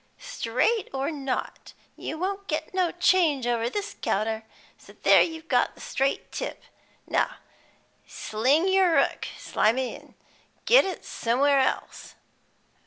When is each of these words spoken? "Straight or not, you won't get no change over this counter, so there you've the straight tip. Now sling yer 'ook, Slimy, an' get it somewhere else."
"Straight 0.17 0.89
or 0.95 1.11
not, 1.11 1.73
you 1.95 2.17
won't 2.17 2.47
get 2.47 2.73
no 2.73 2.91
change 2.91 3.45
over 3.45 3.69
this 3.69 3.95
counter, 4.01 4.43
so 4.75 4.93
there 4.93 5.21
you've 5.21 5.47
the 5.47 5.69
straight 5.77 6.31
tip. 6.31 6.63
Now 7.05 7.35
sling 8.07 8.67
yer 8.67 8.97
'ook, 8.97 9.27
Slimy, 9.37 9.93
an' 9.93 10.15
get 10.65 10.85
it 10.85 11.05
somewhere 11.05 11.59
else." 11.59 12.15